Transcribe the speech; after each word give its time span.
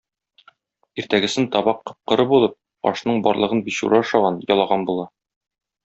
Иртәгесен 1.03 1.45
табак 1.57 1.83
коп-коры 1.91 2.27
булып, 2.33 2.57
ашның 2.95 3.21
барлыгын 3.31 3.63
бичура 3.71 4.01
ашаган, 4.07 4.41
ялаган 4.55 4.89
була. 4.93 5.07